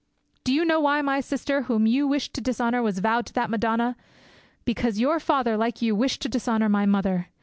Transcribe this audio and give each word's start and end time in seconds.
"Do 0.43 0.51
you 0.51 0.65
know 0.65 0.79
why 0.79 1.03
my 1.03 1.19
sister, 1.19 1.61
whom 1.61 1.85
you 1.85 2.07
wished 2.07 2.33
to 2.33 2.41
dishonour, 2.41 2.81
was 2.81 2.97
vowed 2.97 3.27
to 3.27 3.33
the 3.33 3.47
Madonna? 3.47 3.95
Because 4.65 4.97
your 4.99 5.19
father, 5.19 5.55
like 5.57 5.83
you, 5.83 5.93
wished 5.93 6.23
to 6.23 6.27
dishonour 6.27 6.69
my 6.69 6.87
mother. 6.87 7.27